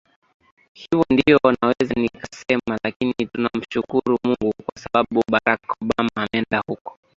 [0.73, 6.97] hivo ndio naweza nikasema lakini tunamushukuru mungu kwa sababu barak obama ameenda huko